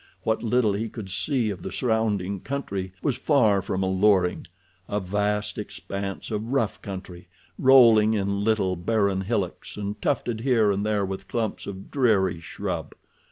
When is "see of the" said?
1.11-1.71